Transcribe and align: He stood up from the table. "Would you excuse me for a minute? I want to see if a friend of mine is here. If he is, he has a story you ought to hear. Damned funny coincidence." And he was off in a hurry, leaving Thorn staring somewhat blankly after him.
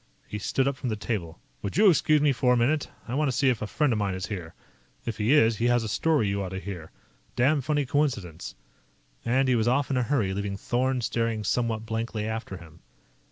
He 0.27 0.39
stood 0.39 0.67
up 0.67 0.77
from 0.77 0.89
the 0.89 0.95
table. 0.95 1.39
"Would 1.61 1.77
you 1.77 1.87
excuse 1.87 2.21
me 2.21 2.31
for 2.31 2.53
a 2.53 2.57
minute? 2.57 2.89
I 3.07 3.13
want 3.13 3.27
to 3.27 3.31
see 3.37 3.49
if 3.49 3.61
a 3.61 3.67
friend 3.67 3.93
of 3.93 3.99
mine 3.99 4.15
is 4.15 4.25
here. 4.25 4.55
If 5.05 5.19
he 5.19 5.31
is, 5.31 5.57
he 5.57 5.65
has 5.67 5.83
a 5.83 5.87
story 5.87 6.27
you 6.27 6.41
ought 6.41 6.49
to 6.49 6.59
hear. 6.59 6.89
Damned 7.35 7.65
funny 7.65 7.85
coincidence." 7.85 8.55
And 9.25 9.47
he 9.47 9.53
was 9.53 9.67
off 9.67 9.91
in 9.91 9.97
a 9.97 10.01
hurry, 10.01 10.33
leaving 10.33 10.57
Thorn 10.57 11.01
staring 11.01 11.43
somewhat 11.43 11.85
blankly 11.85 12.25
after 12.27 12.57
him. 12.57 12.79